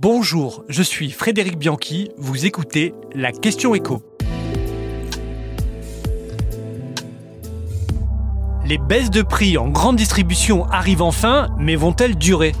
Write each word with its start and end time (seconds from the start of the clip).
Bonjour, 0.00 0.64
je 0.68 0.82
suis 0.82 1.12
Frédéric 1.12 1.56
Bianchi, 1.56 2.10
vous 2.18 2.46
écoutez 2.46 2.94
la 3.14 3.30
question 3.30 3.76
écho. 3.76 4.02
Les 8.66 8.76
baisses 8.76 9.12
de 9.12 9.22
prix 9.22 9.56
en 9.56 9.68
grande 9.68 9.94
distribution 9.94 10.66
arrivent 10.66 11.00
enfin, 11.00 11.54
mais 11.60 11.76
vont-elles 11.76 12.16
durer? 12.16 12.56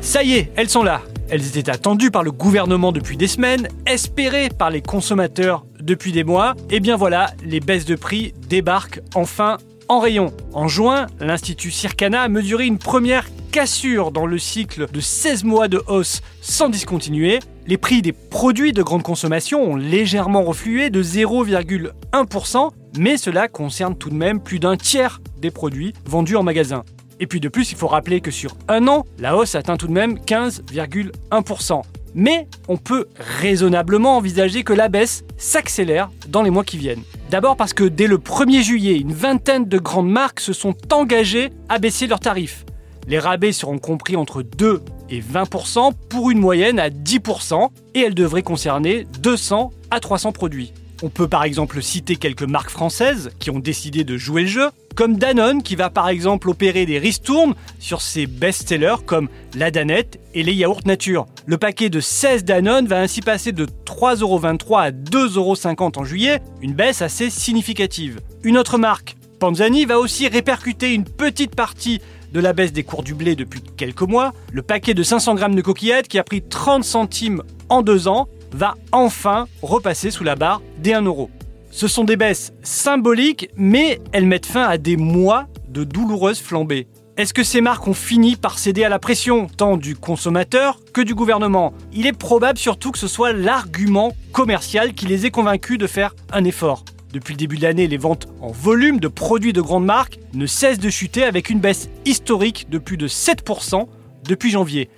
Ça 0.00 0.24
y 0.24 0.32
est, 0.32 0.50
elles 0.56 0.68
sont 0.68 0.82
là. 0.82 1.02
Elles 1.30 1.56
étaient 1.56 1.70
attendues 1.70 2.10
par 2.10 2.24
le 2.24 2.32
gouvernement 2.32 2.90
depuis 2.90 3.16
des 3.16 3.28
semaines, 3.28 3.68
espérées 3.86 4.48
par 4.48 4.70
les 4.70 4.82
consommateurs 4.82 5.64
depuis 5.78 6.10
des 6.10 6.24
mois. 6.24 6.56
Et 6.68 6.80
bien 6.80 6.96
voilà, 6.96 7.30
les 7.44 7.60
baisses 7.60 7.84
de 7.84 7.94
prix 7.94 8.34
débarquent 8.48 9.00
enfin 9.14 9.58
en 9.86 10.00
rayon. 10.00 10.32
En 10.52 10.66
juin, 10.66 11.06
l'Institut 11.20 11.70
Circana 11.70 12.22
a 12.22 12.28
mesuré 12.28 12.66
une 12.66 12.78
première 12.78 13.28
cassure 13.52 14.12
dans 14.12 14.24
le 14.24 14.38
cycle 14.38 14.86
de 14.90 15.00
16 15.00 15.44
mois 15.44 15.68
de 15.68 15.82
hausse 15.86 16.22
sans 16.40 16.70
discontinuer. 16.70 17.38
Les 17.66 17.76
prix 17.76 18.00
des 18.00 18.12
produits 18.12 18.72
de 18.72 18.82
grande 18.82 19.02
consommation 19.02 19.62
ont 19.62 19.76
légèrement 19.76 20.42
reflué 20.42 20.88
de 20.88 21.02
0,1%, 21.02 22.70
mais 22.98 23.18
cela 23.18 23.48
concerne 23.48 23.94
tout 23.94 24.08
de 24.08 24.14
même 24.14 24.40
plus 24.40 24.58
d'un 24.58 24.78
tiers 24.78 25.20
des 25.38 25.50
produits 25.50 25.92
vendus 26.06 26.36
en 26.36 26.42
magasin. 26.42 26.82
Et 27.20 27.26
puis 27.26 27.40
de 27.40 27.48
plus, 27.50 27.70
il 27.72 27.76
faut 27.76 27.88
rappeler 27.88 28.22
que 28.22 28.30
sur 28.30 28.56
un 28.68 28.88
an, 28.88 29.04
la 29.18 29.36
hausse 29.36 29.54
atteint 29.54 29.76
tout 29.76 29.86
de 29.86 29.92
même 29.92 30.14
15,1%. 30.14 31.82
Mais 32.14 32.48
on 32.68 32.78
peut 32.78 33.06
raisonnablement 33.18 34.16
envisager 34.16 34.64
que 34.64 34.72
la 34.72 34.88
baisse 34.88 35.24
s'accélère 35.36 36.10
dans 36.28 36.42
les 36.42 36.50
mois 36.50 36.64
qui 36.64 36.78
viennent. 36.78 37.02
D'abord 37.28 37.56
parce 37.56 37.74
que 37.74 37.84
dès 37.84 38.06
le 38.06 38.16
1er 38.16 38.62
juillet, 38.62 38.96
une 38.96 39.12
vingtaine 39.12 39.66
de 39.66 39.78
grandes 39.78 40.10
marques 40.10 40.40
se 40.40 40.54
sont 40.54 40.74
engagées 40.90 41.50
à 41.68 41.78
baisser 41.78 42.06
leurs 42.06 42.20
tarifs. 42.20 42.64
Les 43.08 43.18
rabais 43.18 43.52
seront 43.52 43.78
compris 43.78 44.16
entre 44.16 44.42
2 44.42 44.82
et 45.10 45.20
20% 45.20 45.92
pour 46.08 46.30
une 46.30 46.38
moyenne 46.38 46.78
à 46.78 46.88
10% 46.88 47.68
et 47.94 48.00
elles 48.00 48.14
devraient 48.14 48.42
concerner 48.42 49.06
200 49.20 49.70
à 49.90 50.00
300 50.00 50.32
produits. 50.32 50.72
On 51.04 51.08
peut 51.08 51.26
par 51.26 51.42
exemple 51.42 51.82
citer 51.82 52.14
quelques 52.14 52.44
marques 52.44 52.70
françaises 52.70 53.30
qui 53.40 53.50
ont 53.50 53.58
décidé 53.58 54.04
de 54.04 54.16
jouer 54.16 54.42
le 54.42 54.48
jeu, 54.48 54.70
comme 54.94 55.18
Danone 55.18 55.62
qui 55.64 55.74
va 55.74 55.90
par 55.90 56.08
exemple 56.08 56.48
opérer 56.48 56.86
des 56.86 57.00
ristournes 57.00 57.54
sur 57.80 58.00
ses 58.00 58.28
best-sellers 58.28 59.04
comme 59.04 59.28
la 59.56 59.72
Danette 59.72 60.20
et 60.32 60.44
les 60.44 60.54
yaourts 60.54 60.86
nature. 60.86 61.26
Le 61.44 61.58
paquet 61.58 61.90
de 61.90 61.98
16 61.98 62.44
Danone 62.44 62.86
va 62.86 63.00
ainsi 63.00 63.20
passer 63.20 63.50
de 63.50 63.66
3,23€ 63.66 64.80
à 64.80 64.90
2,50€ 64.92 65.98
en 65.98 66.04
juillet, 66.04 66.40
une 66.60 66.74
baisse 66.74 67.02
assez 67.02 67.30
significative. 67.30 68.20
Une 68.44 68.56
autre 68.56 68.78
marque, 68.78 69.16
Panzani, 69.40 69.86
va 69.86 69.98
aussi 69.98 70.28
répercuter 70.28 70.94
une 70.94 71.04
petite 71.04 71.56
partie 71.56 72.00
de 72.32 72.40
la 72.40 72.52
baisse 72.52 72.72
des 72.72 72.82
cours 72.82 73.02
du 73.02 73.14
blé 73.14 73.36
depuis 73.36 73.60
quelques 73.76 74.02
mois, 74.02 74.32
le 74.52 74.62
paquet 74.62 74.94
de 74.94 75.02
500 75.02 75.34
grammes 75.34 75.54
de 75.54 75.62
coquillettes 75.62 76.08
qui 76.08 76.18
a 76.18 76.24
pris 76.24 76.42
30 76.42 76.82
centimes 76.84 77.42
en 77.68 77.82
deux 77.82 78.08
ans 78.08 78.28
va 78.52 78.74
enfin 78.90 79.46
repasser 79.62 80.10
sous 80.10 80.24
la 80.24 80.34
barre 80.34 80.62
des 80.78 80.94
1 80.94 81.02
euro. 81.02 81.30
Ce 81.70 81.88
sont 81.88 82.04
des 82.04 82.16
baisses 82.16 82.52
symboliques, 82.62 83.48
mais 83.56 84.00
elles 84.12 84.26
mettent 84.26 84.46
fin 84.46 84.64
à 84.64 84.76
des 84.78 84.96
mois 84.96 85.46
de 85.68 85.84
douloureuses 85.84 86.40
flambées. 86.40 86.86
Est-ce 87.18 87.34
que 87.34 87.42
ces 87.42 87.60
marques 87.60 87.86
ont 87.86 87.94
fini 87.94 88.36
par 88.36 88.58
céder 88.58 88.84
à 88.84 88.88
la 88.88 88.98
pression, 88.98 89.46
tant 89.46 89.76
du 89.76 89.96
consommateur 89.96 90.80
que 90.94 91.02
du 91.02 91.14
gouvernement? 91.14 91.74
Il 91.92 92.06
est 92.06 92.16
probable 92.16 92.58
surtout 92.58 92.90
que 92.90 92.98
ce 92.98 93.08
soit 93.08 93.32
l'argument 93.32 94.12
commercial 94.32 94.94
qui 94.94 95.06
les 95.06 95.26
ait 95.26 95.30
convaincus 95.30 95.76
de 95.76 95.86
faire 95.86 96.14
un 96.32 96.44
effort. 96.44 96.84
Depuis 97.12 97.34
le 97.34 97.38
début 97.38 97.58
de 97.58 97.62
l'année, 97.62 97.88
les 97.88 97.98
ventes 97.98 98.26
en 98.40 98.50
volume 98.50 98.98
de 98.98 99.06
produits 99.06 99.52
de 99.52 99.60
grandes 99.60 99.84
marques 99.84 100.18
ne 100.32 100.46
cessent 100.46 100.78
de 100.78 100.88
chuter 100.88 101.24
avec 101.24 101.50
une 101.50 101.60
baisse 101.60 101.90
historique 102.06 102.70
de 102.70 102.78
plus 102.78 102.96
de 102.96 103.06
7% 103.06 103.86
depuis 104.24 104.50
janvier. 104.50 104.88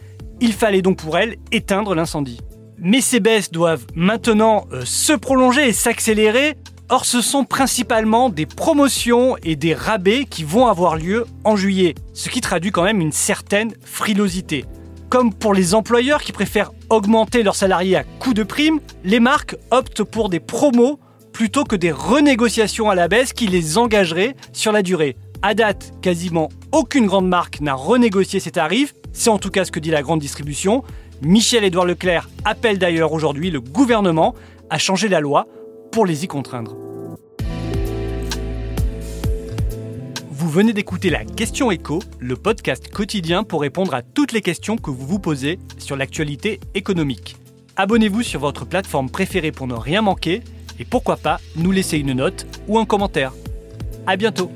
Il 0.41 0.53
fallait 0.53 0.81
donc 0.81 0.98
pour 0.98 1.19
elles 1.19 1.39
éteindre 1.51 1.97
l'incendie. 1.97 2.41
Mais 2.79 3.01
ces 3.01 3.19
baisses 3.19 3.51
doivent 3.51 3.87
maintenant 3.97 4.67
euh, 4.73 4.85
se 4.85 5.12
prolonger 5.12 5.69
et 5.69 5.73
s'accélérer. 5.73 6.55
Or, 6.89 7.05
ce 7.05 7.20
sont 7.20 7.45
principalement 7.45 8.30
des 8.30 8.47
promotions 8.47 9.36
et 9.42 9.57
des 9.57 9.74
rabais 9.74 10.24
qui 10.24 10.45
vont 10.45 10.69
avoir 10.69 10.97
lieu 10.97 11.27
en 11.42 11.57
juillet, 11.57 11.97
ce 12.13 12.29
qui 12.29 12.41
traduit 12.41 12.70
quand 12.70 12.85
même 12.85 13.01
une 13.01 13.11
certaine 13.11 13.73
frilosité. 13.85 14.67
Comme 15.08 15.35
pour 15.35 15.53
les 15.53 15.74
employeurs 15.74 16.23
qui 16.23 16.33
préfèrent 16.33 16.70
augmenter 16.91 17.42
leurs 17.42 17.57
salariés 17.57 17.97
à 17.97 18.05
coût 18.05 18.35
de 18.35 18.45
prime, 18.45 18.79
les 19.03 19.20
marques 19.20 19.57
optent 19.73 20.05
pour 20.05 20.29
des 20.29 20.41
promos 20.41 21.01
plutôt 21.34 21.64
que 21.64 21.77
des 21.77 21.90
renégociations 21.90 22.89
à 22.89 22.95
la 22.95 23.08
baisse 23.08 23.33
qui 23.33 23.48
les 23.48 23.77
engageraient 23.77 24.36
sur 24.52 24.70
la 24.72 24.83
durée. 24.83 25.17
À 25.42 25.52
date, 25.52 25.92
quasiment 26.00 26.48
aucune 26.72 27.06
grande 27.06 27.28
marque 27.28 27.61
n'a 27.61 27.74
renégocié 27.74 28.39
ses 28.40 28.52
tarifs, 28.52 28.95
c'est 29.12 29.30
en 29.30 29.39
tout 29.39 29.50
cas 29.50 29.64
ce 29.64 29.73
que 29.73 29.80
dit 29.80 29.90
la 29.90 30.02
grande 30.02 30.20
distribution, 30.20 30.84
Michel-Édouard 31.23 31.86
Leclerc 31.86 32.30
appelle 32.44 32.78
d'ailleurs 32.78 33.12
aujourd'hui 33.12 33.50
le 33.50 33.61
gouvernement 33.61 34.34
à 34.70 34.78
changer 34.78 35.08
la 35.08 35.20
loi 35.20 35.48
pour 35.90 36.06
les 36.06 36.24
y 36.24 36.28
contraindre. 36.28 36.77
Vous 40.30 40.48
venez 40.48 40.73
d'écouter 40.73 41.11
la 41.11 41.24
Question 41.24 41.73
Écho, 41.73 41.98
le 42.20 42.36
podcast 42.36 42.89
quotidien 42.92 43.42
pour 43.42 43.62
répondre 43.62 43.92
à 43.92 44.02
toutes 44.02 44.33
les 44.33 44.40
questions 44.40 44.77
que 44.77 44.90
vous 44.90 45.06
vous 45.06 45.18
posez 45.18 45.58
sur 45.78 45.96
l'actualité 45.96 46.61
économique. 46.74 47.36
Abonnez-vous 47.77 48.23
sur 48.23 48.39
votre 48.39 48.64
plateforme 48.64 49.11
préférée 49.11 49.50
pour 49.50 49.67
ne 49.67 49.74
rien 49.74 50.00
manquer 50.00 50.42
et 50.79 50.85
pourquoi 50.85 51.17
pas 51.17 51.40
nous 51.57 51.73
laisser 51.73 51.98
une 51.98 52.12
note 52.12 52.46
ou 52.68 52.79
un 52.79 52.85
commentaire. 52.85 53.33
À 54.07 54.17
bientôt 54.17 54.51